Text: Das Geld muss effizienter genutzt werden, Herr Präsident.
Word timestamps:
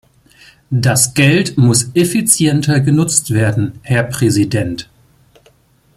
Das 0.73 1.13
Geld 1.13 1.59
muss 1.59 1.91
effizienter 1.93 2.79
genutzt 2.79 3.29
werden, 3.29 3.73
Herr 3.83 4.01
Präsident. 4.01 4.89